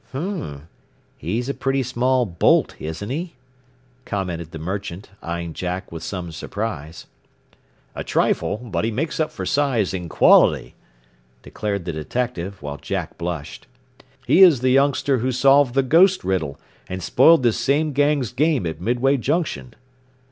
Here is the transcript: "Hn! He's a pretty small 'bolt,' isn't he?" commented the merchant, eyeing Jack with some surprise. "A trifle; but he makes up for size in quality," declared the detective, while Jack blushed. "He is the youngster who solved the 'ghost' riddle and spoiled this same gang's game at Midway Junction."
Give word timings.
"Hn! 0.13 0.67
He's 1.15 1.47
a 1.47 1.53
pretty 1.53 1.83
small 1.83 2.25
'bolt,' 2.25 2.73
isn't 2.81 3.11
he?" 3.11 3.35
commented 4.03 4.49
the 4.49 4.57
merchant, 4.57 5.11
eyeing 5.21 5.53
Jack 5.53 5.91
with 5.91 6.01
some 6.01 6.31
surprise. 6.31 7.05
"A 7.93 8.03
trifle; 8.03 8.57
but 8.57 8.83
he 8.83 8.89
makes 8.89 9.19
up 9.19 9.29
for 9.31 9.45
size 9.45 9.93
in 9.93 10.09
quality," 10.09 10.73
declared 11.43 11.85
the 11.85 11.93
detective, 11.93 12.63
while 12.63 12.77
Jack 12.77 13.19
blushed. 13.19 13.67
"He 14.25 14.41
is 14.41 14.61
the 14.61 14.71
youngster 14.71 15.19
who 15.19 15.31
solved 15.31 15.75
the 15.75 15.83
'ghost' 15.83 16.23
riddle 16.23 16.59
and 16.89 17.03
spoiled 17.03 17.43
this 17.43 17.57
same 17.59 17.93
gang's 17.93 18.31
game 18.33 18.65
at 18.65 18.81
Midway 18.81 19.17
Junction." 19.17 19.75